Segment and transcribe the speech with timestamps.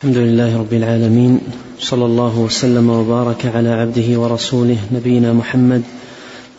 [0.00, 1.40] الحمد لله رب العالمين
[1.78, 5.82] صلى الله وسلم وبارك على عبده ورسوله نبينا محمد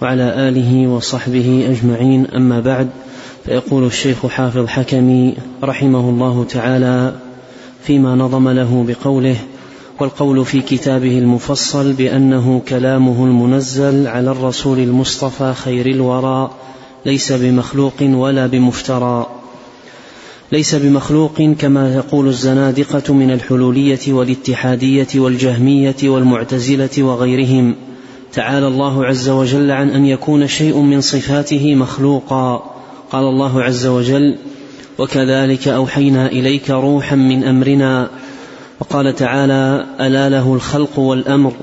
[0.01, 2.27] وعلى آله وصحبه أجمعين.
[2.35, 2.89] أما بعد
[3.45, 5.33] فيقول الشيخ حافظ حكمي
[5.63, 7.13] رحمه الله تعالى
[7.83, 9.35] فيما نظم له بقوله
[9.99, 16.51] والقول في كتابه المفصل بأنه كلامه المنزل على الرسول المصطفى خير الورى
[17.05, 19.40] ليس بمخلوق ولا بمفترى.
[20.51, 27.75] ليس بمخلوق كما يقول الزنادقة من الحلولية والاتحادية والجهمية والمعتزلة وغيرهم.
[28.33, 32.71] تعالى الله عز وجل عن أن يكون شيء من صفاته مخلوقا.
[33.11, 34.35] قال الله عز وجل
[34.99, 38.09] وكذلك أوحينا إليك روحا من أمرنا
[38.79, 41.53] وقال تعالى ألا له الخلق والأمر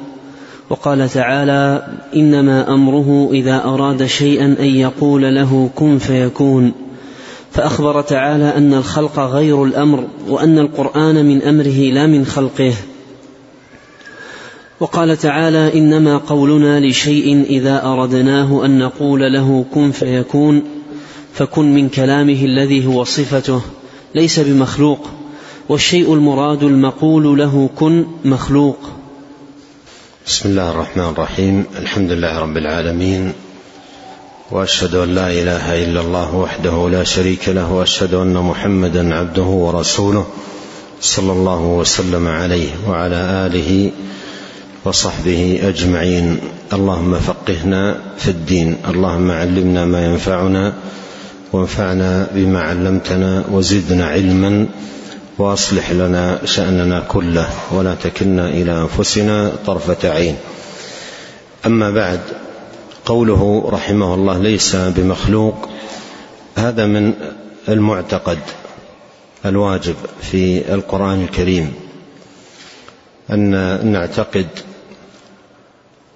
[0.70, 6.72] وقال تعالى إنما أمره إذا أراد شيئا أن يقول له كن فيكون
[7.52, 12.74] فأخبر تعالى أن الخلق غير الأمر وأن القرآن من أمره لا من خلقه.
[14.80, 20.62] وقال تعالى إنما قولنا لشيء إذا أردناه أن نقول له كن فيكون
[21.34, 23.60] فكن من كلامه الذي هو صفته
[24.14, 25.08] ليس بمخلوق
[25.68, 28.78] والشيء المراد المقول له كن مخلوق.
[30.27, 33.33] بسم الله الرحمن الرحيم الحمد لله رب العالمين
[34.50, 40.27] وأشهد أن لا إله إلا الله وحده لا شريك له وأشهد أن محمدا عبده ورسوله
[41.00, 43.90] صلى الله وسلم عليه وعلى آله
[44.84, 46.38] وصحبه أجمعين.
[46.72, 50.72] اللهم فقهنا في الدين اللهم علمنا ما ينفعنا
[51.52, 54.66] وانفعنا بما علمتنا وزدنا علما
[55.38, 60.36] وأصلح لنا شأننا كله ولا تكلنا إلى أنفسنا طرفة عين.
[61.66, 62.20] أما بعد
[63.09, 65.69] قوله رحمه الله ليس بمخلوق
[66.56, 67.14] هذا من
[67.69, 68.39] المعتقد
[69.47, 71.73] الواجب في القرآن الكريم
[73.31, 73.51] أن
[73.92, 74.47] نعتقد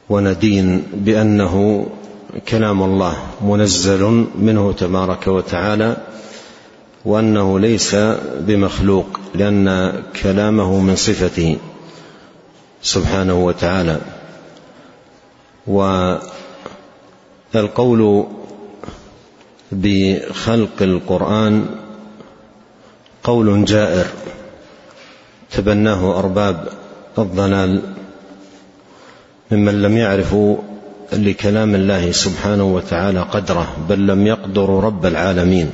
[0.09, 1.87] وندين بأنه
[2.49, 5.97] كلام الله منزل منه تبارك وتعالى
[7.05, 7.95] وأنه ليس
[8.41, 9.93] بمخلوق لأن
[10.23, 11.57] كلامه من صفته
[12.83, 14.01] سبحانه وتعالى.
[17.57, 18.27] القول
[19.73, 21.67] بخلق القرآن
[23.25, 24.07] قول جائر
[25.51, 26.69] تبناه أرباب
[27.19, 27.83] الضلال
[29.51, 30.57] ممن لم يعرفوا
[31.13, 35.71] لكلام الله سبحانه وتعالى قدره بل لم يقدروا رب العالمين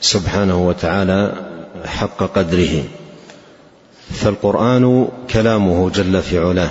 [0.00, 1.32] سبحانه وتعالى
[1.84, 2.84] حق قدره.
[4.10, 6.70] فالقرآن كلامه جل في علاه.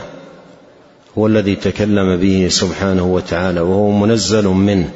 [1.17, 4.89] هو الذي تكلم به سبحانه وتعالى وهو منزل منه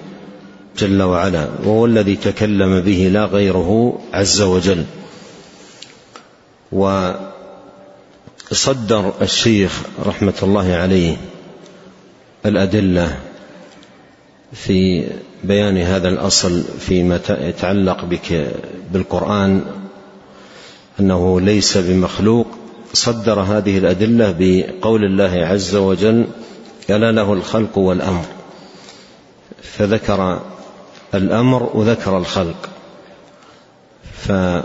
[0.78, 4.84] جل وعلا وهو الذي تكلم به لا غيره عز وجل.
[8.52, 11.18] وصدر الشيخ رحمة الله عليه
[12.46, 13.20] الأدلة
[14.54, 15.08] في
[15.44, 18.52] بيان هذا الأصل فيما يتعلق بك
[18.94, 19.62] بالقرآن
[21.00, 22.48] أنه ليس بمخلوق
[22.96, 26.26] صدر هذه الأدلة بقول الله عز وجل
[26.90, 28.26] ألا له الخلق والأمر
[29.62, 30.42] فذكر
[31.14, 32.70] الأمر وذكر الخلق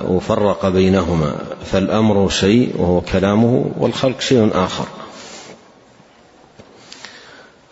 [0.09, 1.35] وفرق بينهما
[1.73, 4.87] فالأمر شيء وهو كلامه والخلق شيء آخر.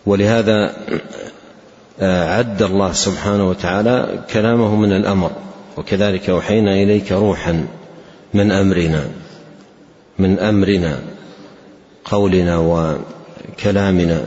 [0.05, 0.75] ولهذا
[2.01, 5.31] عد الله سبحانه وتعالى كلامه من الأمر
[5.77, 7.67] وكذلك أوحينا إليك روحا
[8.33, 9.09] من أمرنا.
[10.19, 10.99] من أمرنا
[12.05, 14.25] قولنا وكلامنا.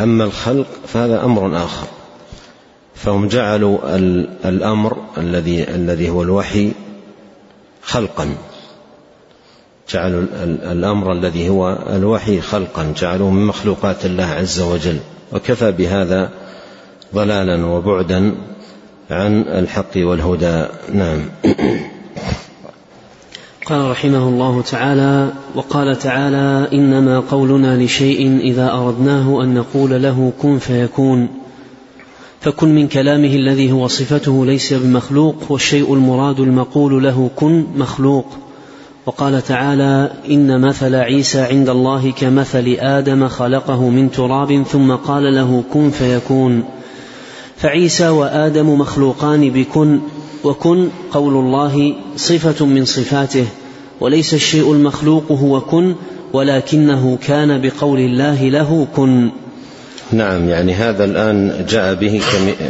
[0.00, 1.86] أما الخلق فهذا أمر آخر.
[2.94, 3.78] فهم جعلوا
[4.44, 6.72] الأمر الذي الذي هو الوحي
[7.82, 8.34] خلقا.
[9.90, 12.92] جعلوا الأمر الذي هو الوحي خلقا.
[12.96, 14.98] جعلوه من مخلوقات الله عز وجل.
[15.32, 16.30] وكفى بهذا
[17.14, 18.34] ضلالا وبعدا
[19.10, 20.66] عن الحق والهدى.
[20.92, 21.20] نعم.
[23.68, 30.58] قال رحمه الله تعالى وقال تعالى إنما قولنا لشيء إذا أردناه أن نقول له كن
[30.58, 31.28] فيكون.
[32.40, 38.26] فكن من كلامه الذي هو صفته ليس بمخلوق والشيء المراد المقول له كن مخلوق.
[39.06, 45.64] وقال تعالى إن مثل عيسى عند الله كمثل آدم خلقه من تراب ثم قال له
[45.72, 46.64] كن فيكون.
[47.56, 50.00] فعيسى وآدم مخلوقان بكن
[50.44, 53.46] وكن قول الله صفة من صفاته
[54.00, 55.94] وليس الشيء المخلوق هو كن
[56.32, 59.30] ولكنه كان بقول الله له كن.
[60.12, 62.66] نعم يعني هذا الآن جاء به كم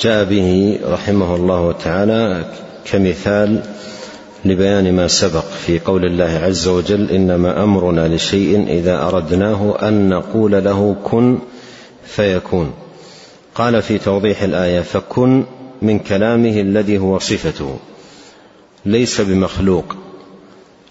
[0.00, 2.44] جاء به رحمه الله تعالى
[2.84, 3.62] كمثال
[4.44, 10.52] لبيان ما سبق في قول الله عز وجل إنما أمرنا لشيء إذا أردناه أن نقول
[10.52, 11.38] له كن
[12.04, 12.70] فيكون.
[13.54, 15.44] قال في توضيح الآية فكن
[15.82, 17.78] من كلامه الذي هو صفته.
[18.86, 19.96] ليس بمخلوق.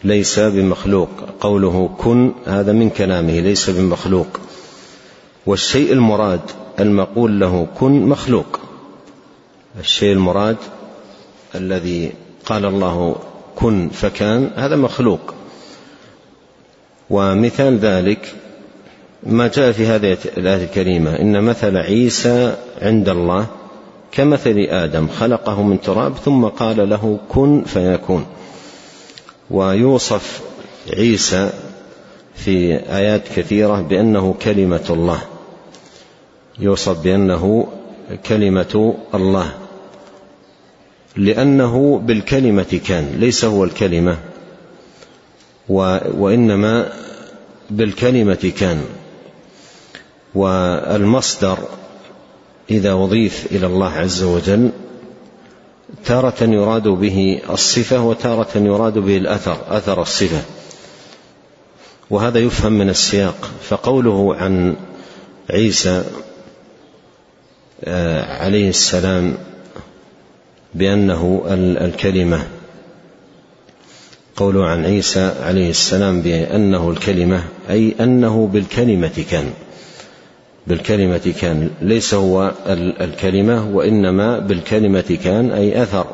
[0.03, 1.09] ليس بمخلوق.
[1.39, 3.39] قوله كن هذا من كلامه.
[3.39, 4.27] ليس بمخلوق.
[5.45, 6.41] والشيء المراد
[6.79, 8.59] المقول له كن مخلوق.
[9.79, 10.57] الشيء المراد
[11.55, 12.11] الذي
[12.45, 13.15] قال الله
[13.55, 15.33] كن فكان هذا مخلوق.
[17.09, 18.35] ومثال ذلك
[19.23, 21.19] ما جاء في هذه الآية الكريمة.
[21.19, 23.47] إن مثل عيسى عند الله
[24.11, 28.25] كمثل آدم خلقه من تراب ثم قال له كن فيكون.
[29.51, 30.41] ويوصف
[30.93, 31.49] عيسى
[32.35, 35.21] في آيات كثيرة بأنه كلمة الله.
[36.59, 37.67] يوصف بأنه
[38.25, 39.53] كلمة الله.
[41.15, 44.17] لأنه بالكلمة كان ليس هو الكلمة.
[45.69, 46.93] وإنما
[47.69, 48.83] بالكلمة كان.
[50.35, 51.57] والمصدر
[52.69, 54.69] إذا أضيف إلى الله عز وجل
[56.05, 60.41] تارة يراد به الصفة وتارة يراد به الأثر أثر الصفة.
[62.09, 63.51] وهذا يفهم من السياق.
[63.63, 64.75] فقوله عن
[65.49, 66.03] عيسى
[67.83, 69.37] آه، عليه السلام
[70.73, 71.43] بأنه
[71.81, 72.47] الكلمة
[74.35, 79.53] قوله عن عيسى عليه السلام بأنه الكلمة أي أنه بالكلمة كان.
[80.67, 82.51] بالكلمة كان ليس هو
[83.01, 86.05] الكلمة وإنما بالكلمة كان أي أثر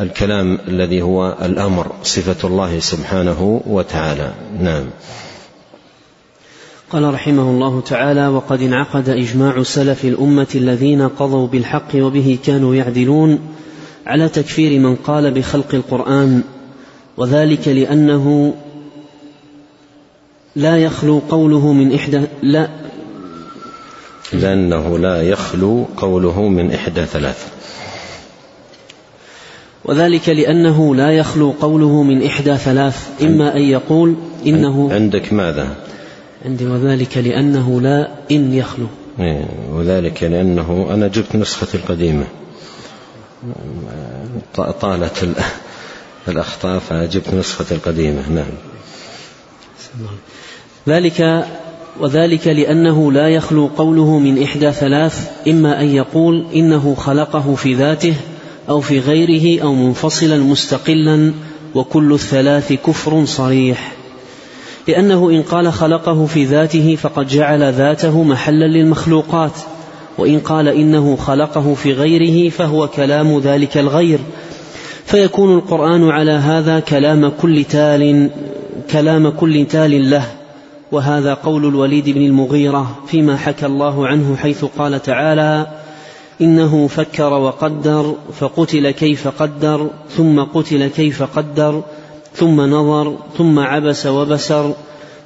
[0.00, 4.32] الكلام الذي هو الأمر صفة الله سبحانه وتعالى.
[4.60, 4.84] نعم.
[6.90, 13.38] قال رحمه الله تعالى وقد انعقد إجماع سلف الأمة الذين قضوا بالحق وبه كانوا يعدلون
[14.06, 16.42] على تكفير من قال بخلق القرآن
[17.16, 18.54] وذلك لأنه
[20.56, 22.68] لا يخلو قوله من إحدى لا.
[24.32, 27.46] لأنه لا يخلو قوله من إحدى ثلاث
[29.84, 34.14] وذلك لأنه لا يخلو قوله من إحدى ثلاث إما أن يقول
[34.46, 35.76] إنه عندك ماذا؟
[36.44, 38.86] عندي وذلك لأنه لا إن يخلو.
[39.20, 42.24] إيه، وذلك لأنه أنا جبت نسختي القديمة.
[44.80, 45.28] طالت
[46.28, 48.28] الأخطاء فجبت نسختي القديمة.
[48.28, 48.52] نعم.
[50.88, 51.46] ذلك
[52.00, 58.14] وذلك لأنه لا يخلو قوله من إحدى ثلاث إما أن يقول إنه خلقه في ذاته
[58.68, 61.32] أو في غيره أو منفصلا مستقلا
[61.74, 63.92] وكل الثلاث كفر صريح.
[64.88, 69.52] لأنه إن قال خلقه في ذاته فقد جعل ذاته محلا للمخلوقات
[70.18, 74.18] وإن قال إنه خلقه في غيره فهو كلام ذلك الغير.
[75.04, 78.30] فيكون القرآن على هذا كلام كل تال
[78.92, 80.26] كلام كل تال له
[80.92, 85.66] وهذا قول الوليد بن المغيرة فيما حكى الله عنه حيث قال تعالى
[86.40, 91.82] إنه فكر وقدر فقتل كيف قدر ثم قتل كيف قدر
[92.34, 94.74] ثم نظر ثم عبس وبسر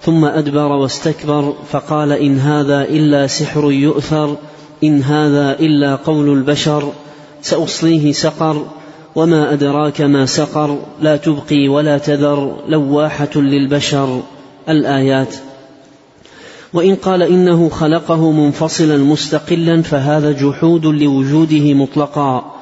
[0.03, 4.37] ثم أدبر واستكبر فقال إن هذا إلا سحر يؤثر
[4.85, 6.93] إن هذا إلا قول البشر
[7.43, 8.67] سأصليه سقر.
[9.17, 14.23] وما أدراك ما سقر لا تبقي ولا تذر لواحة للبشر
[14.69, 15.35] الآيات
[16.73, 22.55] وإن قال إنه خلقه منفصلا مستقلا فهذا جحود لوجوده مطلقا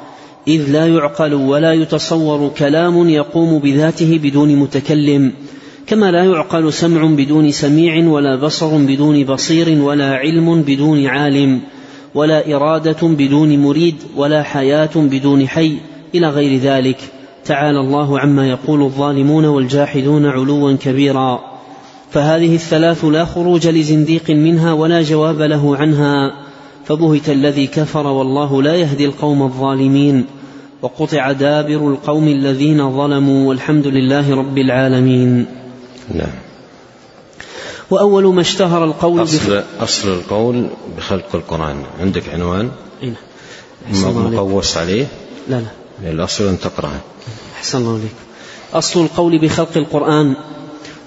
[0.48, 5.32] إذ لا يعقل ولا يتصور كلام يقوم بذاته بدون متكلم
[5.86, 11.60] كما لا يعقل سمع بدون سميع ولا بصر بدون بصير ولا علم بدون عالم
[12.14, 15.76] ولا إرادة بدون مريد ولا حياة بدون حي
[16.14, 16.98] إلى غير ذلك.
[17.44, 21.40] تعالى الله عما يقول الظالمون والجاحدون علوا كبيرا.
[22.10, 26.32] فهذه الثلاث لا خروج لزنديق منها ولا جواب له عنها.
[26.84, 30.26] فبهت الذي كفر والله لا يهدي القوم الظالمين.
[30.82, 35.46] وقطع دابر القوم الذين ظلموا والحمد لله رب العالمين.
[36.14, 36.32] نعم.
[37.90, 40.66] وأول ما اشتهر القول أصل, أصل القول
[40.96, 41.76] بخلق القرآن.
[42.00, 42.70] عندك عنوان؟
[43.02, 44.34] نعم.
[44.34, 45.06] مقوس عليه؟
[45.48, 45.81] لا لا.
[46.10, 47.00] الأصل أن تقرأه
[47.56, 48.14] أحسن الله عليك
[48.74, 50.34] أصل القول بخلق القرآن.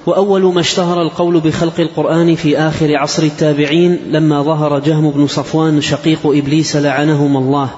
[0.05, 5.81] واول ما اشتهر القول بخلق القرآن في آخر عصر التابعين لما ظهر جهم بن صفوان
[5.81, 7.69] شقيق إبليس لعنهما الله.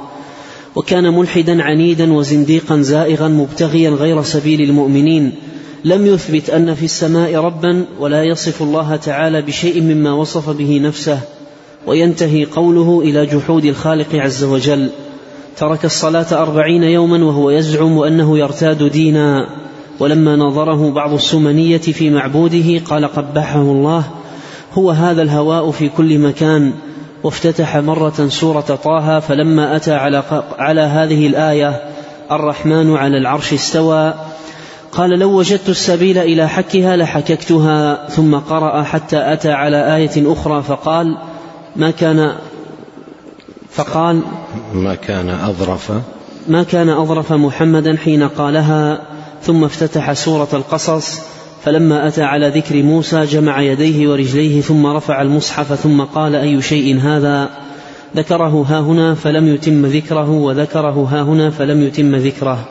[0.76, 5.32] وكان ملحدا عنيدا وزنديقا زائغا مبتغيا غير سبيل المؤمنين.
[5.86, 11.20] لم يثبت أن في السماء ربا ولا يصف الله تعالى بشيء مما وصف به نفسه.
[11.88, 14.90] وينتهي قوله إلى جحود الخالق عز وجل.
[15.58, 19.48] ترك الصلاة أربعين يوما وهو يزعم أنه يرتاد دينا.
[20.00, 24.04] ولما نظره بعض السمنية في معبوده قال قبحه الله
[24.74, 26.74] هو هذا الهواء في كل مكان.
[27.24, 30.24] وافتتح مرة سورة طه فلما أتى على,
[30.60, 31.82] على هذه الآية
[32.32, 34.14] الرحمن على العرش استوى.
[34.92, 38.08] قال لو وجدت السبيل إلى حكها لحككتها.
[38.10, 41.18] ثم قرأ حتى أتى على آية أخرى فقال
[41.76, 42.36] ما كان
[43.72, 44.22] فقال
[44.74, 45.92] ما كان أظرف.
[46.48, 49.02] ما كان أظرف محمدا حين قالها
[49.42, 51.20] ثم افتتح سورة القصص
[51.64, 57.00] فلما أتى على ذكر موسى جمع يديه ورجليه ثم رفع المصحف ثم قال أي شيء
[57.00, 57.50] هذا؟
[58.16, 62.66] ذكره ها هنا فلم يتم ذكره وذكره ها هنا فلم يتم ذكره.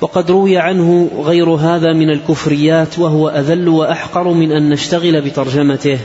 [0.00, 5.98] وقد روي عنه غير هذا من الكفريات وهو أذل وأحقر من أن نشتغل بترجمته.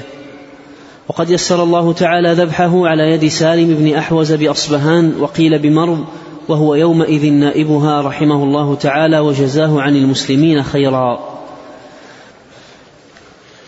[1.07, 6.05] وقد يسر الله تعالى ذبحه على يد سالم بن أحوز بأصبهان وقيل بمرض
[6.47, 11.35] وهو يومئذ نائبها رحمه الله تعالى وجزاه عن المسلمين خيرا.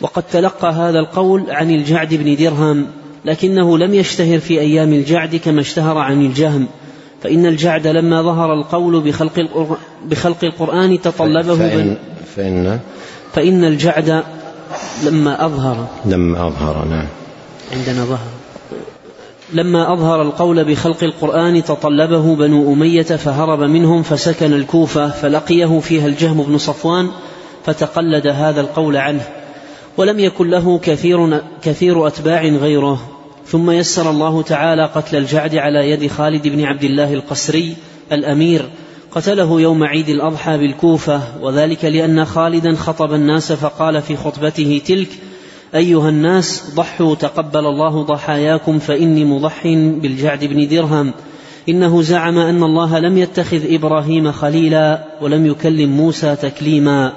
[0.02, 2.88] وقد تلقى هذا القول عن الجعد بن درهم
[3.26, 6.68] لكنه لم يشتهر في أيام الجعد كما اشتهر عن الجهم
[7.24, 9.48] فإن الجعد لما ظهر القول بخلق,
[10.06, 11.98] بخلق القرآن تطلبه فإن,
[12.36, 12.80] فإن,
[13.34, 14.24] فإن الجعد
[15.04, 15.88] لما أظهر.
[16.06, 17.08] لما أظهر نعم.
[17.74, 18.28] عندنا ظهر.
[19.54, 26.44] لما أظهر القول بخلق القرآن تطلبه بنو أمية فهرب منهم فسكن الكوفة فلقيه فيها الجهم
[26.44, 27.10] بن صفوان
[27.66, 29.28] فتقلد هذا القول عنه.
[29.98, 33.02] ولم يكن له كثير, كثير أتباع غيره.
[33.46, 37.76] ثم يسر الله تعالى قتل الجعد على يد خالد بن عبد الله القسري
[38.12, 38.70] الأمير.
[39.12, 45.08] قتله يوم عيد الأضحى بالكوفة وذلك لأن خالدا خطب الناس فقال في خطبته تلك
[45.76, 51.14] أيها الناس ضحوا تقبل الله ضحاياكم فإني مضح بالجعد بن درهم.
[51.70, 57.14] إنه زعم أن الله لم يتخذ إبراهيم خليلا ولم يكلم موسى تكليما.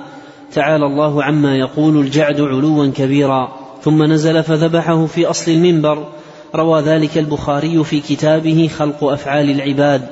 [0.53, 3.53] تعالى الله عما يقول الجعد علوا كبيرا.
[3.83, 6.07] ثم نزل فذبحه في أصل المنبر.
[6.55, 10.03] روى ذلك البخاري في كتابه خلق أفعال العباد.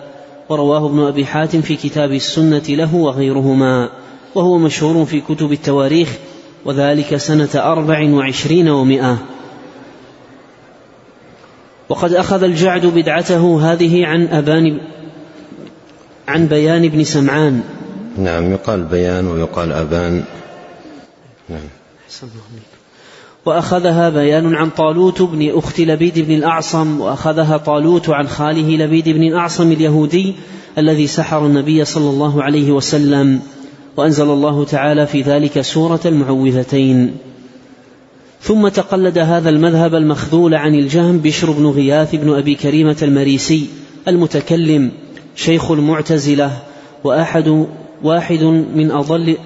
[0.49, 3.89] ورواه ابن أبي حاتم في كتاب السنة له وغيرهما.
[4.35, 6.09] وهو مشهور في كتب التواريخ
[6.65, 9.19] وذلك سنة أربع وعشرين ومائة
[11.89, 14.81] وقد أخذ الجعد بدعته هذه عن أبان
[16.29, 17.63] عن بيان بن سمعان.
[18.19, 20.25] نعم يقال بيان ويقال أبان.
[21.49, 21.69] نعم.
[23.47, 29.23] وأخذها بيان عن طالوت بن أخت لبيد بن الأعصم وأخذها طالوت عن خاله لبيد بن
[29.23, 30.35] الأعصم اليهودي
[30.79, 33.41] الذي سحر النبي صلى الله عليه وسلم.
[33.99, 37.17] وأنزل الله تعالى في ذلك سورة المعوذتين.
[38.41, 43.67] ثم تقلد هذا المذهب المخذول عن الجهم بشر بن غياث بن أبي كريمة المريسي
[44.09, 44.91] المتكلم
[45.37, 46.51] شيخ المعتزلة
[47.05, 47.67] وأحد
[48.05, 48.43] واحد
[48.75, 49.37] من أضل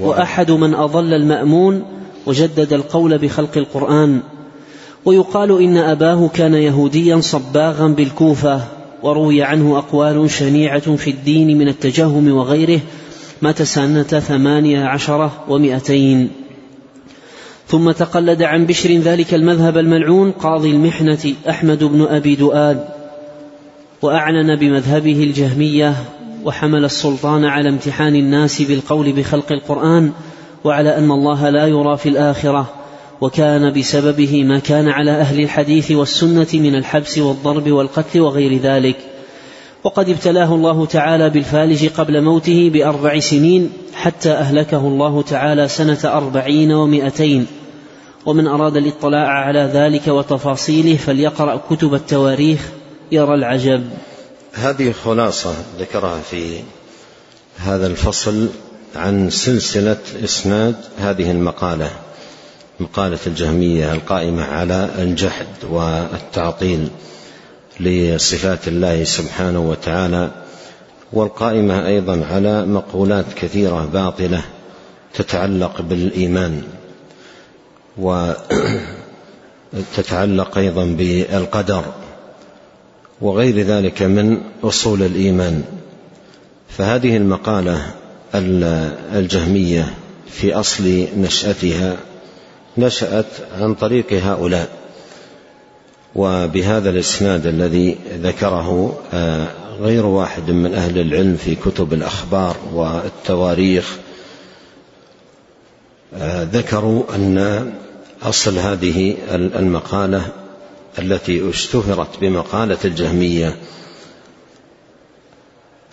[0.00, 1.82] وأحد من أضل المأمون
[2.26, 4.20] وجدد القول بخلق القرآن.
[5.04, 8.60] ويقال إن أباه كان يهوديا صباغا بالكوفة
[9.02, 12.80] وروي عنه أقوال شنيعة في الدين من التجهم وغيره
[13.42, 16.30] مات سنة ثمانية عشرة ومائتين
[17.66, 22.84] ثم تقلد عن بشر ذلك المذهب الملعون قاضي المحنة أحمد بن أبي دؤاد
[24.02, 25.94] وأعلن بمذهبه الجهمية
[26.44, 30.12] وحمل السلطان على امتحان الناس بالقول بخلق القرآن
[30.64, 32.72] وعلى أن الله لا يرى في الآخرة
[33.20, 38.96] وكان بسببه ما كان على أهل الحديث والسنة من الحبس والضرب والقتل وغير ذلك.
[39.88, 46.72] وقد ابتلاه الله تعالى بالفالج قبل موته بأربع سنين حتى أهلكه الله تعالى سنة أربعين
[46.72, 47.46] ومائتين
[48.26, 52.68] ومن أراد الاطلاع على ذلك وتفاصيله فليقرأ كتب التواريخ
[53.12, 53.90] يرى العجب.
[54.52, 56.60] هذه خلاصة ذكرها في
[57.58, 58.48] هذا الفصل
[58.96, 61.90] عن سلسلة إسناد هذه المقالة
[62.80, 66.88] مقالة الجهمية القائمة على الجحد والتعطيل.
[67.80, 70.30] لصفات الله سبحانه وتعالى
[71.12, 74.42] والقائمة أيضا على مقولات كثيرة باطلة
[75.14, 76.62] تتعلق بالإيمان
[79.72, 81.84] وتتعلق أيضا بالقدر
[83.20, 85.64] وغير ذلك من أصول الإيمان.
[86.68, 87.86] فهذه المقالة
[89.14, 89.94] الجهمية
[90.30, 91.96] في أصل نشأتها
[92.78, 93.26] نشأت
[93.60, 94.68] عن طريق هؤلاء.
[96.14, 99.48] وبهذا الإسناد الذي ذكره آه،
[99.80, 103.96] غير واحد من أهل العلم في كتب الأخبار والتواريخ
[106.14, 107.72] آه، ذكروا أن
[108.22, 110.26] أصل هذه المقالة
[110.98, 113.56] التي اشتهرت بمقالة الجهمية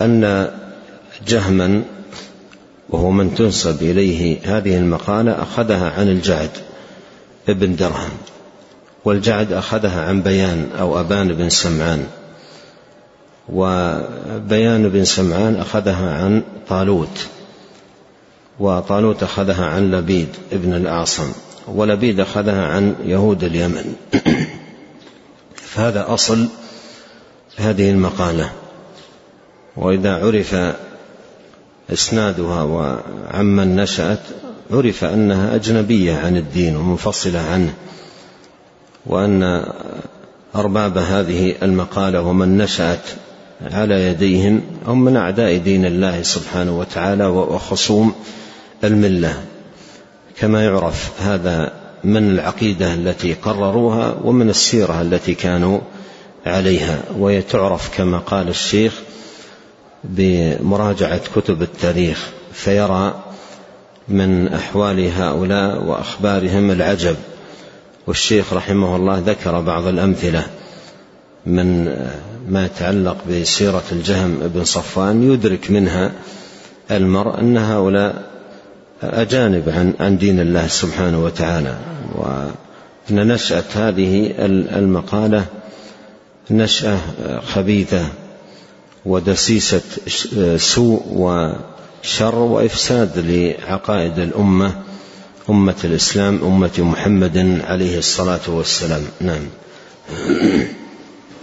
[0.01, 0.51] أن
[1.27, 1.84] جهما
[2.89, 6.50] وهو من تنسب إليه هذه المقالة أخذها عن الجعد
[7.50, 8.12] ابن درهم.
[9.06, 12.08] والجعد أخذها عن بيان أو أبان بن سمعان.
[13.50, 17.28] وبيان بن سمعان أخذها عن طالوت
[18.60, 21.32] وطالوت أخذها عن لبيد ابن الأعصم
[21.68, 23.96] ولبيد أخذها عن يهود اليمن.
[25.74, 26.48] فهذا أصل
[27.58, 28.52] هذه المقالة.
[29.78, 30.56] وإذا عرف
[31.94, 34.20] إسنادها وعمن نشأت
[34.72, 37.74] عرف أنها أجنبية عن الدين ومنفصلة عنه.
[39.06, 39.64] وأن
[40.56, 43.10] أرباب هذه المقالة ومن نشأت
[43.72, 48.14] على يديهم هم من أعداء دين الله سبحانه وتعالى وخصوم
[48.84, 49.44] الملة.
[50.40, 55.80] كما يعرف هذا من العقيدة التي قرروها ومن السيرة التي كانوا
[56.46, 57.00] عليها.
[57.18, 58.94] وهي تعرف كما قال الشيخ
[60.04, 63.24] بمراجعة كتب التاريخ فيرى
[64.08, 67.16] من أحوال هؤلاء وأخبارهم العجب.
[68.08, 70.48] والشيخ رحمه الله ذكر بعض الأمثلة
[71.46, 71.86] من
[72.50, 76.12] ما يتعلق بسيرة الجهم بن صفوان يدرك منها
[76.92, 78.24] المرء أن هؤلاء
[79.04, 81.78] أجانب عن عن دين الله سبحانه وتعالى
[82.16, 84.34] وأن نشأة هذه
[84.78, 85.46] المقالة
[86.52, 86.98] نشأة
[87.40, 88.06] خبيثة
[89.06, 89.82] ودسيسة
[90.58, 94.76] سوء وشر وإفساد لعقائد الأمة
[95.50, 99.02] أمة الإسلام أمة محمد عليه الصلاة والسلام.
[99.22, 99.42] نعم.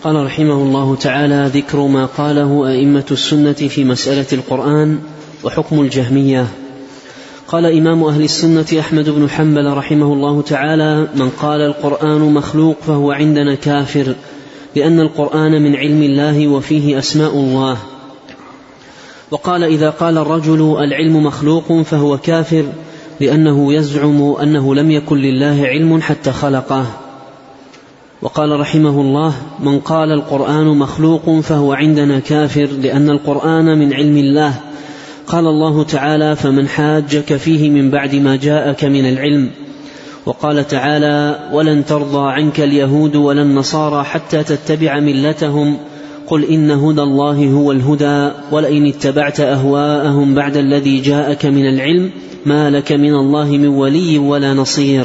[0.04, 4.98] قال رحمه الله تعالى ذكر ما قاله أئمة السنة في مسألة القرآن
[5.44, 6.46] وحكم الجهمية.
[7.48, 13.12] قال إمام أهل السنة أحمد بن حنبل رحمه الله تعالى من قال القرآن مخلوق فهو
[13.12, 14.14] عندنا كافر
[14.76, 17.78] لأن القرآن من علم الله وفيه أسماء الله.
[19.30, 22.64] وقال إذا قال الرجل العلم مخلوق فهو كافر
[23.22, 26.86] لأنه يزعم أنه لم يكن لله علم حتى خلقه.
[28.22, 34.54] وقال رحمه الله من قال القرآن مخلوق فهو عندنا كافر لأن القرآن من علم الله.
[35.26, 39.50] قال الله تعالى فمن حاجك فيه من بعد ما جاءك من العلم
[40.26, 45.76] وقال تعالى ولن ترضى عنك اليهود ولا النصارى حتى تتبع ملتهم.
[46.26, 48.30] قل إن هدى الله هو الهدى.
[48.52, 52.10] ولئن اتبعت أهواءهم بعد الذي جاءك من العلم
[52.46, 55.04] ما لك من الله من ولي ولا نصير.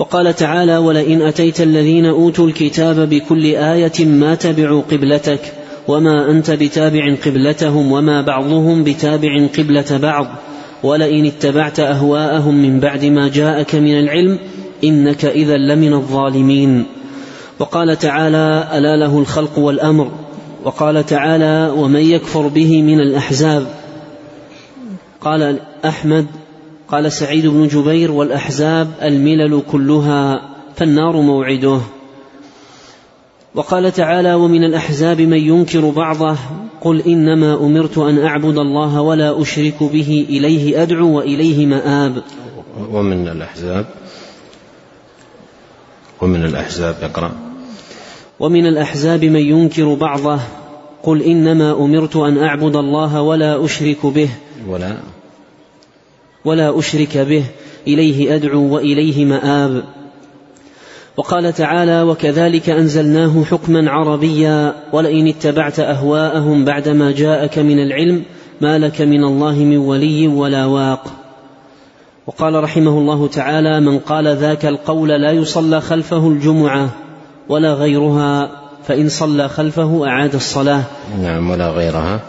[0.00, 5.40] وقال تعالى ولئن أتيت الذين أوتوا الكتاب بكل آية ما تبعوا قبلتك
[5.88, 10.26] وما أنت بتابع قبلتهم وما بعضهم بتابع قبلة بعض
[10.82, 14.38] ولئن اتبعت أهواءهم من بعد ما جاءك من العلم
[14.84, 16.84] إنك إذا لمن الظالمين.
[17.58, 20.10] وقال تعالى ألا له الخلق والأمر.
[20.64, 23.66] وقال تعالى ومن يكفر به من الأحزاب.
[25.20, 26.26] قال أحمد
[26.92, 31.80] قال سعيد بن جبير والأحزاب الملل كلها فالنار موعده.
[33.54, 36.36] وقال تعالى ومن الأحزاب من ينكر بعضه
[36.80, 42.22] قل إنما أمرت أن أعبد الله ولا أشرك به إليه أدعو وإليه مآب.
[42.92, 43.86] ومن الأحزاب
[46.20, 47.32] ومن الأحزاب اقرأ.
[48.40, 50.40] ومن الأحزاب من ينكر بعضه
[51.02, 54.28] قل إنما أمرت أن أعبد الله ولا أشرك به.
[54.68, 54.96] ولا
[56.44, 57.44] ولا أشرك به
[57.86, 59.82] إليه أدعو وإليه مآب.
[61.16, 68.22] وقال تعالى وكذلك أنزلناه حكما عربيا ولئن اتبعت أهواءهم بعدما جاءك من العلم
[68.60, 71.04] ما لك من الله من ولي ولا واق.
[72.26, 76.88] وقال رحمه الله تعالى من قال ذاك القول لا يصلى خلفه الجمعة
[77.48, 78.50] ولا غيرها
[78.86, 80.82] فإن صلى خلفه أعاد الصلاة.
[81.22, 82.20] نعم ولا غيرها.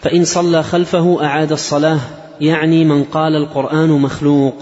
[0.00, 1.98] فإن صلى خلفه أعاد الصلاة
[2.40, 4.54] يعني من قال القرآن مخلوق.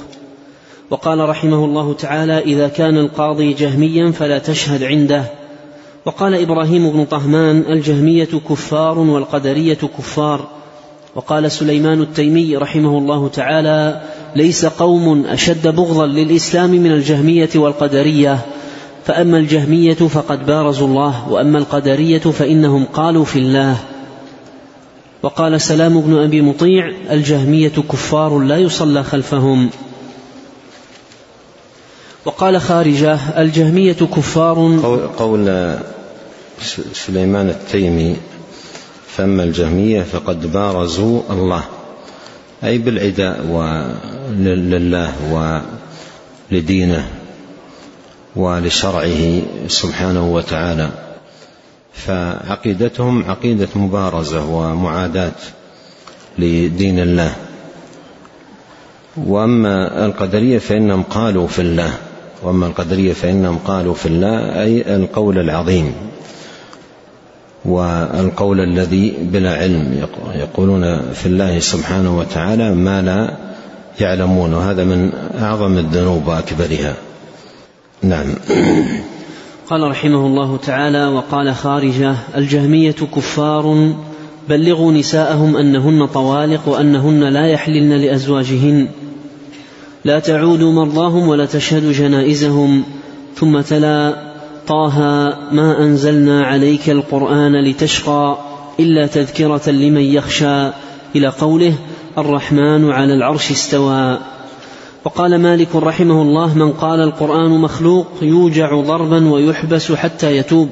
[0.91, 5.25] وقال رحمه الله تعالى إذا كان القاضي جهميا فلا تشهد عنده.
[6.05, 10.49] وقال إبراهيم بن طهمان الجهمية كفار والقدرية كفار.
[11.15, 14.01] وقال سليمان التيمي رحمه الله تعالى
[14.37, 18.39] ليس قوم أشد بغضا للإسلام من الجهمية والقدرية.
[19.05, 23.77] فأما الجهمية فقد بارزوا الله وأما القدرية فإنهم قالوا في الله.
[25.23, 29.71] وقال سلام بن أبي مطيع الجهمية كفار لا يصلى خلفهم.
[32.25, 34.79] وقال خارجة الجهمية كفار.
[35.19, 35.75] قول
[36.93, 38.17] سليمان التيمي
[39.17, 41.65] فأما الجهمية فقد بارزوا الله.
[42.65, 43.43] أي بالعداء
[44.31, 45.13] لله
[46.53, 47.09] ولدينه
[48.37, 51.08] ولشرعه سبحانه وتعالى.
[52.07, 55.33] فعقيدتهم عقيدة مبارزة ومعاداة
[56.39, 57.33] لدين الله.
[59.17, 61.93] وأما القدرية فإنهم قالوا في الله.
[62.43, 65.93] وأما القدرية فإنهم قالوا في الله أي القول العظيم.
[67.65, 73.37] والقول الذي بلا علم يقولون في الله سبحانه وتعالى ما لا
[74.01, 74.55] يعلمون.
[74.55, 76.95] وهذا من أعظم الذنوب وأكبرها.
[78.03, 78.35] نعم.
[79.71, 83.95] قال رحمه الله تعالى وقال خارجة الجهمية كفار
[84.49, 88.89] بلغوا نساءهم أنهن طوالق وأنهن لا يحللن لأزواجهن.
[90.05, 92.85] لا تعودوا مرضاهم ولا تشهدوا جنائزهم.
[93.35, 94.15] ثم تلا
[94.67, 94.99] طه
[95.53, 98.39] ما أنزلنا عليك القرآن لتشقى
[98.81, 100.71] إلا تذكرة لمن يخشى.
[101.17, 101.75] إلى قوله
[102.19, 104.19] الرحمن على العرش استوى.
[105.05, 110.69] وقال مالك رحمه الله من قال القرآن مخلوق يوجع ضربا ويحبس حتى يتوب.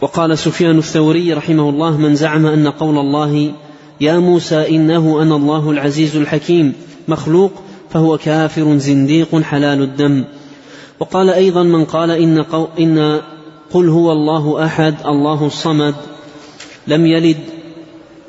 [0.00, 3.52] وقال سفيان الثوري رحمه الله من زعم أن قول الله
[4.00, 6.72] يا موسى إنه أنا الله العزيز الحكيم
[7.08, 7.52] مخلوق
[7.90, 10.24] فهو كافر زنديق حلال الدم.
[11.00, 13.20] وقال أيضا من قال إن, قو إن
[13.72, 15.94] قل هو الله أحد الله الصمد.
[16.86, 17.40] لم يلد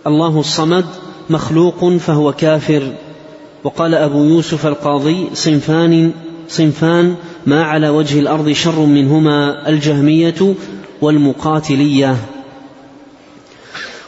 [0.07, 0.85] الله الصمد
[1.29, 2.93] مخلوق فهو كافر.
[3.63, 6.11] وقال أبو يوسف القاضي صنفان
[6.47, 10.55] صنفان ما على وجه الأرض شر منهما الجهمية
[11.01, 12.15] والمقاتلية.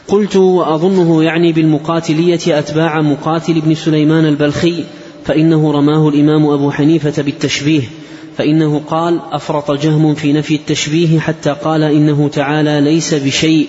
[0.08, 4.84] قلت وأظنه يعني بالمقاتلية أتباع مقاتل بن سليمان البلخي
[5.24, 7.82] فإنه رماه الإمام أبو حنيفة بالتشبيه
[8.36, 13.68] فإنه قال أفرط جهم في نفي التشبيه حتى قال إنه تعالى ليس بشيء.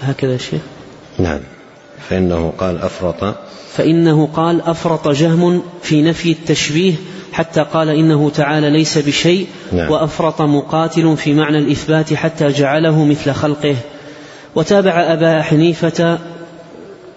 [0.00, 0.60] هكذا شيء
[1.18, 1.40] نعم.
[2.08, 3.36] فإنه قال أفرط.
[3.72, 6.94] فإنه قال أفرط جهم في نفي التشبيه
[7.32, 9.90] حتى قال إنه تعالى ليس بشيء نعم.
[9.90, 13.76] وأفرط مقاتل في معنى الإثبات حتى جعله مثل خلقه.
[14.54, 16.18] وتابع أبا حنيفة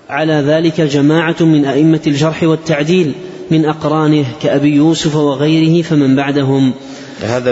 [0.10, 3.14] على ذلك جماعة من أئمة الجرح والتعديل
[3.52, 6.74] من أقرانه كأبي يوسف وغيره فمن بعدهم.
[7.22, 7.52] هذا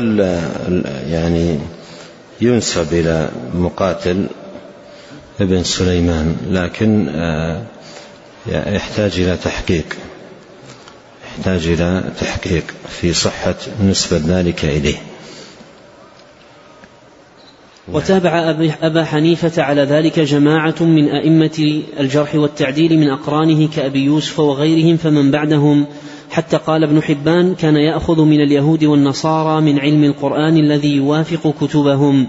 [1.10, 1.60] يعني
[2.42, 4.26] ينسب إلى مقاتل
[5.42, 7.64] ابن سليمان لكن آه،
[8.48, 9.86] يحتاج إلى تحقيق.
[11.26, 14.98] يحتاج إلى تحقيق في صحة نسبة ذلك إليه.
[17.94, 24.98] وتابع أبا حنيفة على ذلك جماعة من أئمة الجرح والتعديل من أقرانه كأبي يوسف وغيرهم
[24.98, 25.86] فمن بعدهم
[26.32, 32.28] حتى قال ابن حبان كان يأخذ من اليهود والنصارى من علم القرآن الذي يوافق كتبهم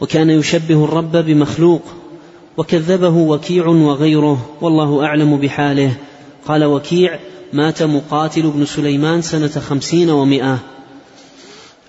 [0.00, 1.82] وكان يشبه الرب بمخلوق
[2.60, 5.92] وكذبه وكيع وغيره والله أعلم بحاله.
[6.46, 7.18] قال وكيع
[7.52, 10.58] مات مقاتل بن سليمان سنة خمسين ومائة.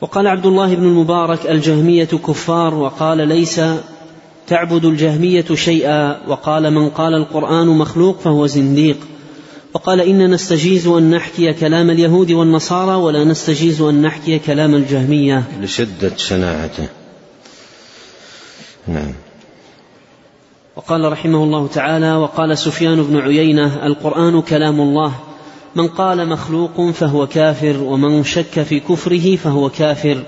[0.02, 3.62] وقال عبد الله بن المبارك الجهمية كفار وقال ليس
[4.48, 6.28] تعبد الجهمية شيئا.
[6.28, 8.98] وقال من قال القرآن مخلوق فهو زنديق.
[9.74, 15.44] وقال إن نستجيز أن نحكي كلام اليهود والنصارى ولا نستجيز أن نحكي كلام الجهمية.
[15.62, 16.88] لشدة شناعته.
[18.88, 19.14] نعم.
[20.76, 25.14] وقال رحمه الله تعالى وقال سفيان بن عيينة القرآن كلام الله.
[25.76, 30.24] من قال مخلوق فهو كافر ومن شك في كفره فهو كافر.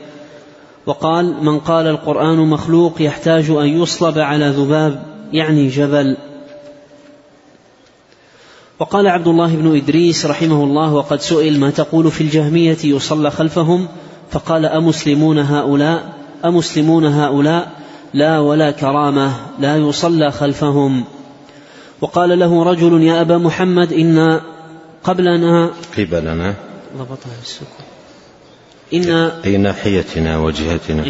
[0.86, 6.18] وقال من قال القرآن مخلوق يحتاج أن يصلب على ذباب يعني جبل.
[8.80, 13.88] وقال عبد الله بن إدريس رحمه الله وقد سئل ما تقول في الجهمية يصلى خلفهم؟
[14.32, 16.14] فقال أمسلمون هؤلاء؟
[16.46, 17.83] أمسلمون هؤلاء؟
[18.13, 21.04] لا ولا كرامة لا يصلى خلفهم.
[22.02, 24.39] وقال له رجل يا أبا محمد إن
[25.04, 26.54] قبلنا قبلنا
[26.97, 27.86] ضبطها بالسكون
[28.93, 31.04] إن أي ناحيتنا وجهتنا.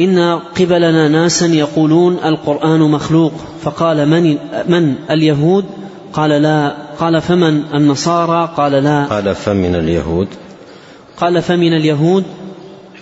[0.00, 5.64] إن قبلنا ناسا يقولون القرآن مخلوق فقال من من؟ اليهود
[6.12, 10.28] قال لا قال فمن؟ النصارى قال لا قال فمن اليهود
[11.16, 12.24] قال فمن اليهود؟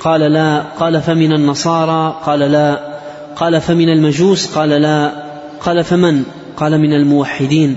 [0.00, 2.98] قال لا قال فمن النصارى قال لا.
[3.36, 5.24] قال فمن المجوس قال لا.
[5.60, 6.22] قال فمن؟
[6.56, 7.76] قال من الموحدين.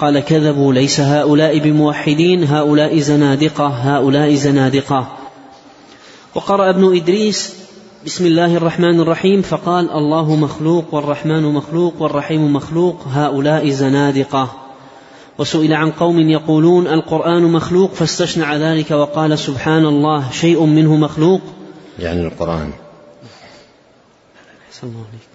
[0.00, 5.08] قال كذبوا ليس هؤلاء بموحدين هؤلاء زنادقة هؤلاء زنادقة.
[6.34, 7.54] وقرأ ابن إدريس
[8.06, 14.52] بسم الله الرحمن الرحيم فقال الله مخلوق والرحمن مخلوق والرحيم مخلوق هؤلاء زنادقة.
[15.38, 21.40] وسئل عن قوم يقولون القرآن مخلوق فاستشنع ذلك وقال سبحان الله شيء منه مخلوق.
[21.98, 22.72] يعني القرآن.
[24.82, 25.28] الله عليك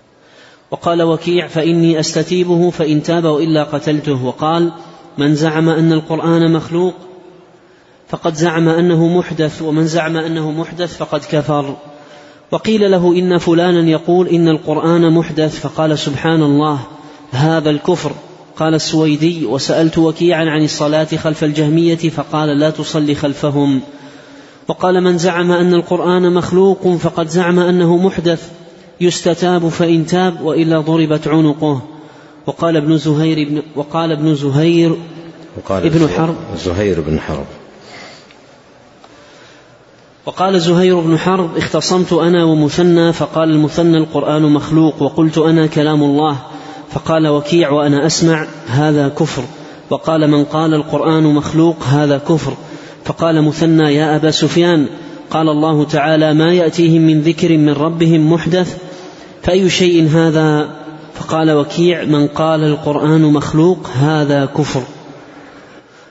[0.71, 4.25] وقال وكيع فإني أستتيبه فإن تاب وإلا قتلته.
[4.25, 4.71] وقال
[5.17, 6.93] من زعم أن القرآن مخلوق
[8.07, 11.75] فقد زعم أنه محدث ومن زعم أنه محدث فقد كفر.
[12.51, 15.59] وقيل له إن فلانا يقول إن القرآن محدث.
[15.59, 16.79] فقال سبحان الله
[17.31, 18.11] هذا الكفر.
[18.57, 23.81] قال السويدي وسألت وكيعا عن الصلاة خلف الجهمية فقال لا تصلي خلفهم.
[24.67, 28.49] وقال من زعم أن القرآن مخلوق فقد زعم أنه محدث
[29.01, 31.81] يستتاب فإن تاب وإلا ضربت عنقه.
[32.47, 34.95] وقال ابن زهير بن وقال ابن زهير
[35.57, 36.35] وقال ابن حرب.
[36.57, 37.45] زهير بن حرب.
[40.25, 46.37] وقال زهير بن حرب اختصمت أنا ومثنى فقال المثنى القرآن مخلوق وقلت أنا كلام الله.
[46.91, 49.43] فقال وكيع وأنا أسمع هذا كفر.
[49.89, 52.53] وقال من قال القرآن مخلوق هذا كفر.
[53.05, 54.87] فقال مثنى يا أبا سفيان
[55.31, 58.77] قال الله تعالى ما يأتيهم من ذكر من ربهم محدث
[59.43, 60.69] فأي شيء هذا؟
[61.13, 64.83] فقال وكيع من قال القرآن مخلوق هذا كفر.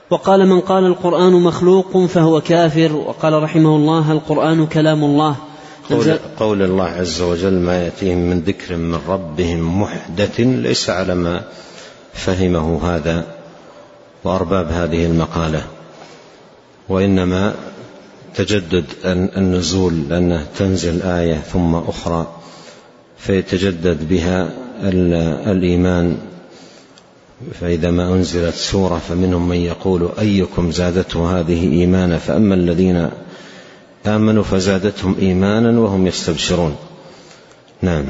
[0.09, 2.95] وقال من قال القرآن مخلوق فهو كافر.
[2.95, 5.35] وقال رحمه الله القرآن كلام الله.
[5.89, 11.41] قول, قول الله عز وجل ما يأتيهم من ذكر من ربهم محدث ليس على ما
[12.13, 13.25] فهمه هذا.
[14.23, 15.74] وأرباب هذه المقالة.
[16.89, 17.53] وإنما
[18.35, 18.85] تجدد
[19.37, 22.27] النزول لأنه تنزل آية ثم أخرى
[23.17, 24.49] فيتجدد بها
[25.51, 26.17] الإيمان.
[27.61, 33.09] فإذا ما أنزلت سورة فمنهم من يقول أيكم زادته هذه إيمانا؟ فأما الذين
[34.05, 36.75] آمنوا فزادتهم إيمانا وهم يستبشرون.
[37.81, 38.05] نعم.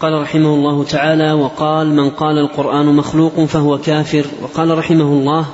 [0.00, 4.24] قال رحمه الله تعالى وقال من قال القرآن مخلوق فهو كافر.
[4.42, 5.46] وقال رحمه الله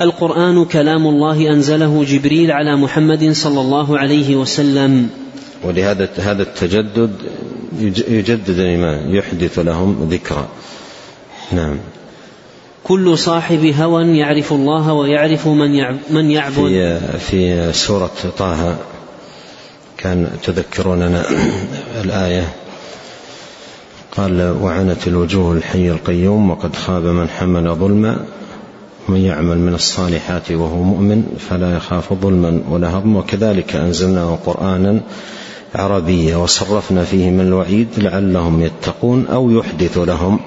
[0.00, 5.08] القرآن كلام الله أنزله جبريل على محمد صلى الله عليه وسلم.
[5.64, 7.10] ولهذا هذا التجدد
[8.08, 10.48] يجدد الإيمان يحدث لهم ذكرى.
[11.52, 11.76] نعم.
[12.84, 16.54] كل صاحب هوى يعرف الله ويعرف من من يعبد.
[16.54, 18.76] في في سورة طه
[19.96, 21.24] كان تذكروننا
[22.04, 22.52] الآية.
[24.16, 28.24] قال وعنت الوجوه الحي القيوم وقد خاب من حمل ظلما
[29.08, 35.00] من يعمل من الصالحات وهو مؤمن فلا يخاف ظلما ولا هضما وكذلك أنزلناه قرآنا
[35.74, 40.40] عربيا وصرفنا فيه من الوعيد لعلهم يتقون أو يحدث لهم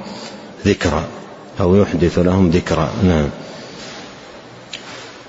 [0.65, 1.03] ذكرى.
[1.59, 2.89] أو يحدث لهم ذكرى.
[3.03, 3.29] نعم.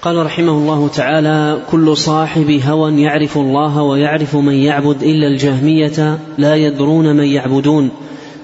[0.03, 6.57] قال رحمه الله تعالى كل صاحب هوى يعرف الله ويعرف من يعبد إلا الجهمية لا
[6.57, 7.91] يدرون من يعبدون.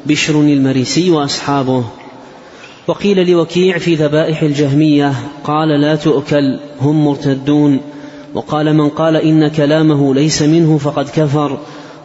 [0.06, 1.84] بشر المريسي وأصحابه.
[2.88, 7.80] وقيل لوكيع في ذبائح الجهمية قال لا تؤكل هم مرتدون.
[8.34, 11.58] وقال من قال إن كلامه ليس منه فقد كفر.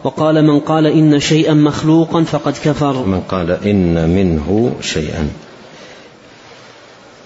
[0.04, 3.06] وقال من قال إن شيئا مخلوقا فقد كفر.
[3.06, 5.30] من قال إن منه شيئا.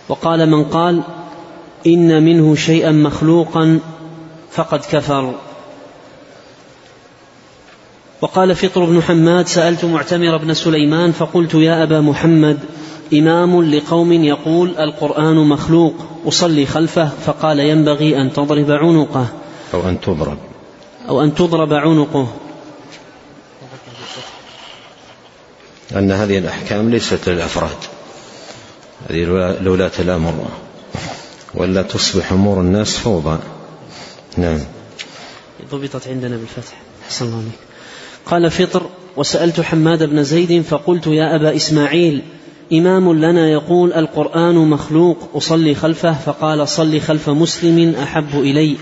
[0.08, 1.02] وقال من قال
[1.86, 3.80] إن منه شيئا مخلوقا
[4.50, 5.34] فقد كفر.
[8.20, 12.58] وقال فطر بن حماد سألت معتمر بن سليمان فقلت يا أبا محمد
[13.12, 15.94] إمام لقوم يقول القرآن مخلوق
[16.26, 19.26] أصلي خلفه فقال ينبغي أن تضرب عنقه.
[19.74, 20.38] أو أن تضرب.
[21.08, 22.32] أو أن تضرب عنقه.
[25.96, 27.76] أن هذه الأحكام ليست للأفراد.
[29.10, 29.24] هذه
[29.60, 30.48] لولاة الأمر
[31.54, 33.38] ولا تصبح أمور الناس فوضى.
[34.36, 34.60] نعم.
[35.70, 36.74] ضبطت عندنا بالفتح.
[37.08, 37.58] حسن الله عليك.
[38.26, 42.22] قال فطر وسألت حماد بن زيد فقلت يا أبا إسماعيل
[42.72, 48.76] إمام لنا يقول القرآن مخلوق أصلي خلفه فقال صل خلف مسلم أحب إلي.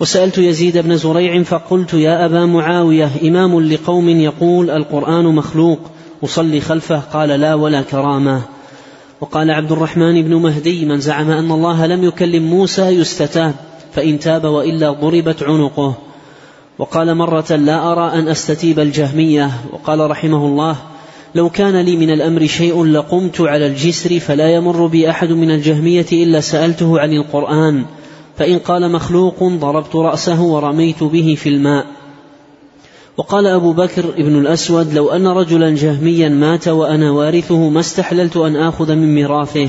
[0.00, 5.78] وسألت يزيد بن زريع فقلت يا أبا معاوية إمام لقوم يقول القرآن مخلوق
[6.24, 8.42] أصلي خلفه قال لا ولا كرامة.
[9.20, 13.54] وقال عبد الرحمن بن مهدي من زعم أن الله لم يكلم موسى يستتاب
[13.92, 15.94] فإن تاب وإلا ضربت عنقه.
[16.78, 20.76] وقال مرة لا أرى أن أستتيب الجهمية وقال رحمه الله
[21.34, 26.06] لو كان لي من الأمر شيء لقمت على الجسر فلا يمر بي أحد من الجهمية
[26.12, 27.84] إلا سألته عن القرآن
[28.36, 31.86] فإن قال مخلوق ضربت رأسه ورميت به في الماء.
[33.16, 38.56] وقال أبو بكر ابن الأسود لو أن رجلا جهميا مات وأنا وارثه ما استحللت أن
[38.56, 39.68] آخذ من ميراثه.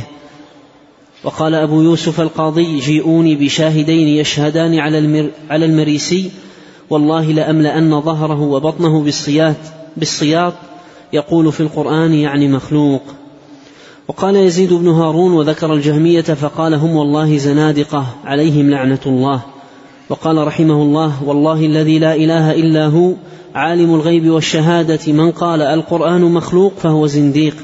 [1.23, 6.31] وقال أبو يوسف القاضي جيئوني بشاهدين يشهدان على, المر على المريسي
[6.89, 9.55] والله لأملأن ظهره وبطنه بالصياط
[9.97, 10.53] بالصياط
[11.13, 13.01] يقول في القرآن يعني مخلوق.
[14.07, 19.41] وقال يزيد بن هارون وذكر الجهمية فقال هم والله زنادقة عليهم لعنة الله.
[20.09, 23.11] وقال رحمه الله والله الذي لا إله إلا هو
[23.55, 27.55] عالم الغيب والشهادة من قال القرآن مخلوق فهو زنديق.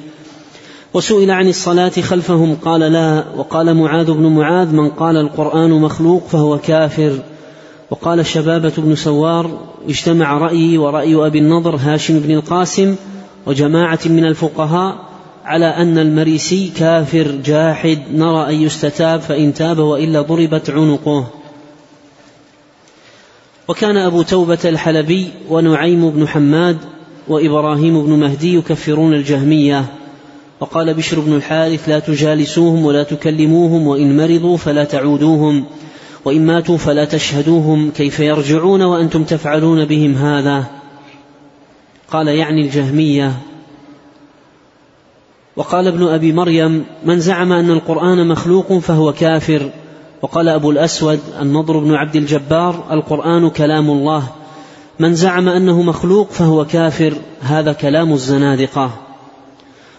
[0.93, 3.23] وسئل عن الصلاة خلفهم قال لا.
[3.37, 7.19] وقال معاذ بن معاذ من قال القرآن مخلوق فهو كافر.
[7.91, 9.51] وقال شبابة بن سوار
[9.89, 12.95] اجتمع رأيي ورأي أبي النضر هاشم بن القاسم
[13.45, 20.69] وجماعة من الفقهاء على أن المريسي كافر جاحد نرى أن يستتاب فإن تاب وإلا ضربت
[20.69, 21.27] عنقه.
[23.67, 26.77] وكان أبو توبة الحلبي ونعيم بن حماد
[27.27, 29.85] وإبراهيم بن مهدي يكفرون الجهمية.
[30.59, 35.65] وقال بشر بن الحارث لا تجالسوهم ولا تكلموهم وإن مرضوا فلا تعودوهم
[36.25, 40.65] وإن ماتوا فلا تشهدوهم كيف يرجعون وأنتم تفعلون بهم هذا.
[42.11, 43.31] قال يعني الجهمية.
[45.55, 49.69] وقال ابن أبي مريم من زعم أن القرآن مخلوق فهو كافر.
[50.21, 54.27] وقال أبو الأسود النضر بن عبد الجبار القرآن كلام الله.
[54.99, 58.91] من زعم أنه مخلوق فهو كافر هذا كلام الزنادقة.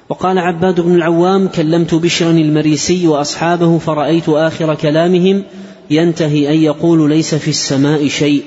[0.09, 5.43] وقال عباد بن العوام كلمت بشرا المريسي وأصحابه فرأيت آخر كلامهم
[5.91, 8.43] ينتهي أن يقول ليس في السماء شيء.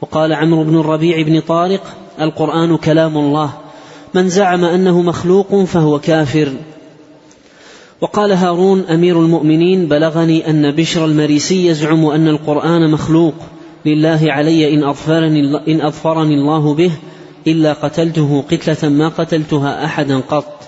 [0.00, 1.82] وقال عمرو بن الربيع بن طارق
[2.20, 3.50] القرآن كلام الله.
[4.14, 6.52] من زعم أنه مخلوق فهو كافر.
[8.00, 13.34] وقال هارون أمير المؤمنين بلغني أن بشر المريسي يزعم أن القرآن مخلوق.
[13.86, 16.90] لله علي إن أظفرني, إن أظفرني الله به
[17.46, 20.58] إلا قتلته قتلة ما قتلتها أحدا قط.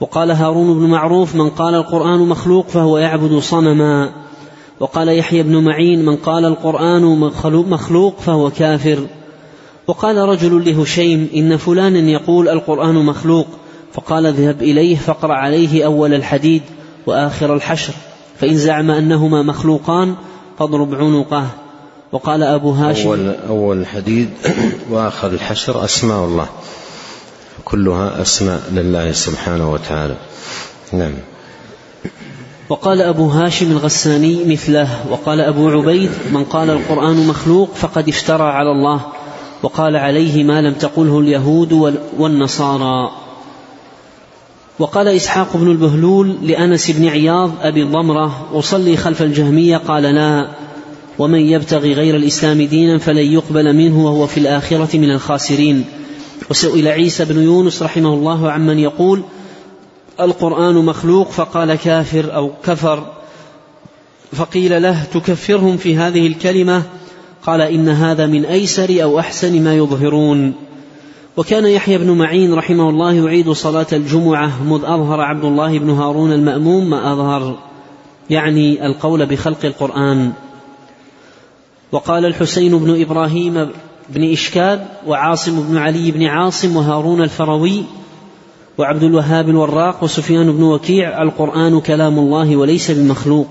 [0.00, 4.10] وقال هارون بن معروف من قال القرآن مخلوق فهو يعبد صنما.
[4.80, 7.02] وقال يحيى بن معين من قال القرآن
[7.70, 8.98] مخلوق فهو كافر.
[9.86, 13.46] وقال رجل لهشيم إن فلانا يقول القرآن مخلوق
[13.92, 16.62] فقال اذهب إليه فاقرأ عليه أول الحديد
[17.06, 17.92] وآخر الحشر
[18.40, 20.14] فإن زعم أنهما مخلوقان
[20.58, 21.46] فاضرب عنقه
[22.12, 24.30] وقال أبو هاشم أول, أول الحديد
[24.90, 26.46] وآخر الحشر أسماء الله
[27.64, 30.16] كلها أسماء لله سبحانه وتعالى.
[30.92, 31.14] نعم.
[32.68, 38.70] وقال أبو هاشم الغساني مثله وقال أبو عبيد من قال القرآن مخلوق فقد افترى على
[38.70, 39.00] الله.
[39.62, 43.10] وقال عليه ما لم تقله اليهود والنصارى.
[44.78, 50.48] وقال إسحاق بن البهلول لأنس بن عياض أبي الضمرة أصلي خلف الجهمية قال لا
[51.18, 55.84] ومن يبتغي غير الإسلام دينا فلن يقبل منه وهو في الآخرة من الخاسرين.
[56.50, 59.22] وسئل عيسى بن يونس رحمه الله عمن يقول
[60.20, 63.04] القرآن مخلوق فقال كافر أو كفر
[64.32, 66.82] فقيل له تكفرهم في هذه الكلمة
[67.46, 70.54] قال إن هذا من أيسر أو أحسن ما يظهرون.
[71.36, 76.32] وكان يحيى بن معين رحمه الله يعيد صلاة الجمعة مذ أظهر عبد الله بن هارون
[76.32, 77.58] المأموم ما أظهر
[78.30, 80.32] يعني القول بخلق القرآن.
[81.92, 83.68] وقال الحسين بن إبراهيم
[84.08, 87.82] بن إشكاب وعاصم بن علي بن عاصم وهارون الفروي
[88.78, 93.46] وعبد الوهاب الوراق وسفيان بن وكيع القرآن كلام الله وليس بمخلوق.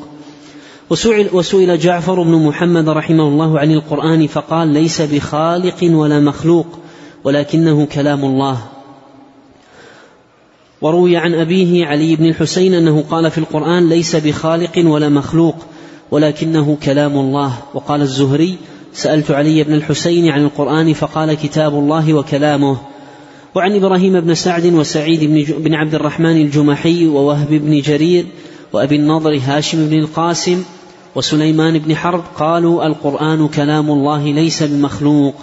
[0.89, 6.65] وسئل, وسئل جعفر بن محمد رحمه الله عن القرآن فقال ليس بخالق ولا مخلوق
[7.23, 8.57] ولكنه كلام الله.
[10.81, 15.55] وروي عن أبيه علي بن الحسين أنه قال في القرآن ليس بخالق ولا مخلوق
[16.11, 17.53] ولكنه كلام الله.
[17.73, 18.57] وقال الزهري
[18.93, 22.77] سألت علي بن الحسين عن القرآن فقال كتاب الله وكلامه.
[23.55, 28.25] وعن إبراهيم بن سعد وسعيد بن عبد الرحمن الجمحي ووهب بن جرير
[28.73, 30.63] وأبي النضر هاشم بن القاسم
[31.15, 35.33] وسليمان بن حرب قالوا القرآن كلام الله ليس بمخلوق.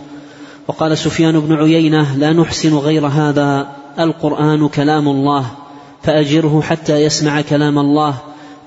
[0.68, 3.66] وقال سفيان بن عيينة لا نحسن غير هذا.
[3.98, 5.46] القرآن كلام الله.
[6.02, 8.14] فأجره حتى يسمع كلام الله.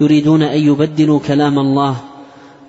[0.01, 1.95] يريدون أن يبدلوا كلام الله.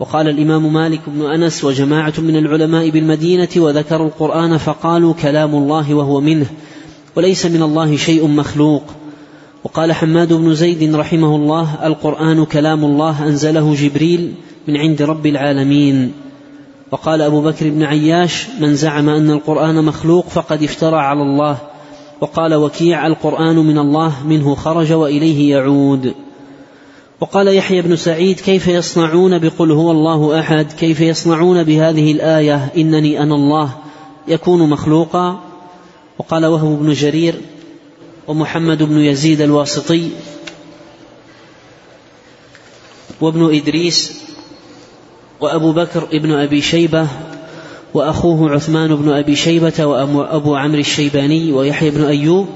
[0.01, 6.21] وقال الإمام مالك بن أنس وجماعة من العلماء بالمدينة وذكروا القرآن فقالوا كلام الله وهو
[6.21, 6.47] منه.
[7.17, 8.83] وليس من الله شيء مخلوق.
[9.67, 14.35] وقال حماد بن زيد رحمه الله القرآن كلام الله أنزله جبريل
[14.69, 16.13] من عند رب العالمين.
[16.91, 21.59] وقال أبو بكر بن عياش من زعم أن القرآن مخلوق فقد افترى على الله.
[22.21, 26.15] وقال وكيع القرآن من الله منه خرج وإليه يعود.
[27.21, 33.23] وقال يحيى بن سعيد كيف يصنعون بقل هو الله أحد؟ كيف يصنعون بهذه الآية؟ إنني
[33.23, 33.71] أنا الله
[34.29, 35.41] يكون مخلوقا؟
[36.19, 37.35] وقال وهب بن جرير
[38.29, 40.09] ومحمد بن يزيد الواسطي
[43.21, 44.23] وابن إدريس
[45.41, 47.07] وأبو بكر ابن أبي شيبة
[47.95, 52.47] وأخوه عثمان بن أبي شيبة وابو عمرو الشيباني ويحيى بن أيوب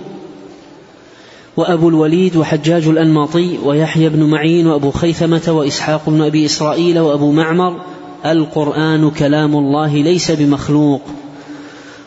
[1.57, 7.81] وأبو الوليد وحجاج الأنماطي ويحيى بن معين وأبو خيثمة وإسحاق بن أبي إسرائيل وأبو معمر
[8.27, 11.03] القرآن كلام الله ليس بمخلوق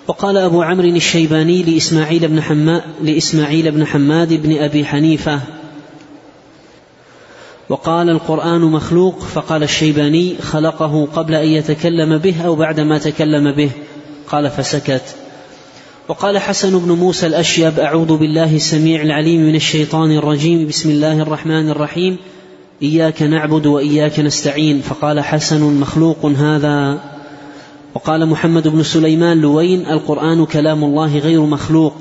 [0.08, 5.40] وقال أبو عمرو الشيباني لإسماعيل بن حماد لإسماعيل بن حماد بن أبي حنيفة.
[7.70, 13.70] وقال القرآن مخلوق فقال الشيباني خلقه قبل أن يتكلم به أو بعدما تكلم به.
[14.28, 15.16] قال فسكت.
[16.08, 20.68] وقال حسن بن موسى الأشيب أعوذ بالله السميع العليم من الشيطان الرجيم.
[20.68, 22.18] بسم الله الرحمن الرحيم.
[22.82, 24.82] إياك نعبد وإياك نستعين.
[24.82, 27.13] فقال حسن مخلوق هذا.
[27.96, 31.94] وقال محمد بن سليمان لوين القرآن كلام الله غير مخلوق؟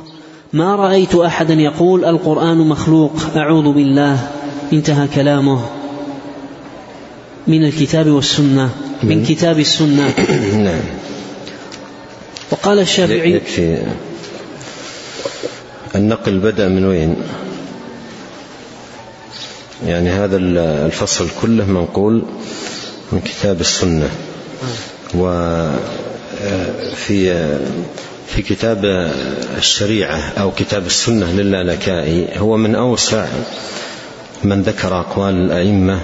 [0.52, 4.30] ما رأيت أحدا يقول القرآن مخلوق أعوذ بالله.
[4.72, 5.60] انتهى كلامه.
[7.46, 8.70] من الكتاب والسنة.
[9.02, 10.14] من كتاب السنة.
[10.66, 10.80] نعم.
[12.50, 13.82] وقال الشافعي يكفي
[15.94, 17.16] النقل بدأ من وين؟
[19.86, 22.22] يعني هذا الفصل كله منقول
[23.12, 24.10] من كتاب السنة.
[25.14, 25.72] وفي
[28.26, 29.10] في كتاب
[29.58, 33.26] الشريعة أو كتاب السنة للالكائي هو من أوسع
[34.44, 36.00] من ذكر أقوال الأئمة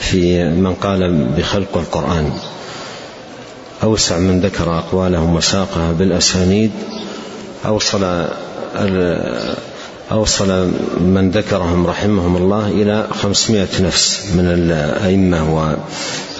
[0.00, 2.32] في من قال بخلق القرآن.
[3.82, 6.70] أوسع من ذكر أقوالهم وساقها بالأسانيد
[7.66, 8.26] أوصل
[10.12, 15.76] أوصل من ذكرهم رحمهم الله إلى خمسمائة نفس من الأئمة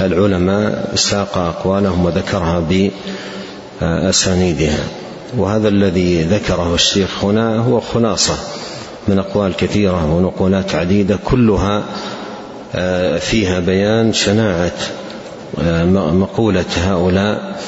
[0.01, 2.89] والعلماء ساق أقوالهم وذكرها
[3.81, 4.85] بأسانيدها.
[5.37, 8.35] وهذا الذي ذكره الشيخ هنا هو خلاصة
[9.09, 11.83] من أقوال كثيرة ونقولات عديدة كلها
[13.19, 14.73] فيها بيان شناعة
[16.12, 17.61] مقولة هؤلاء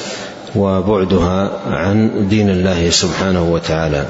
[0.57, 4.07] وبعدها عن دين الله سبحانه وتعالى.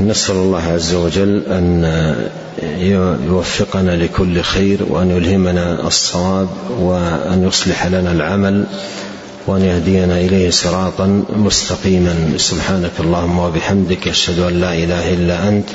[0.00, 1.84] نسأل الله عز وجل أن
[3.28, 6.48] يوفقنا لكل خير وأن يلهمنا الصواب
[6.80, 8.64] وأن يصلح لنا العمل
[9.46, 12.34] وأن يهدينا إليه صراطا مستقيما.
[12.36, 15.68] سبحانك اللهم وبحمدك أشهد أن لا إله إلا أنت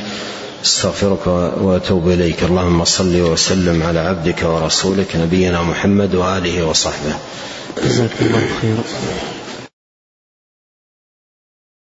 [0.65, 1.27] أستغفرك
[1.61, 2.43] وأتوب إليك.
[2.43, 7.15] اللهم صل وسلم على عبدك ورسولك نبينا محمد وآله وصحبه.
[7.83, 8.83] جزاك الله خيرا.